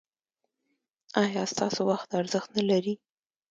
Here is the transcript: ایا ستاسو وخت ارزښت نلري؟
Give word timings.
ایا 1.23 1.43
ستاسو 1.51 1.81
وخت 1.91 2.09
ارزښت 2.19 2.49
نلري؟ 2.57 2.93